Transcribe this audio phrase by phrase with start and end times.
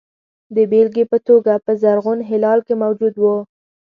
[0.55, 3.35] د بېلګې په توګه په زرغون هلال کې موجود وو.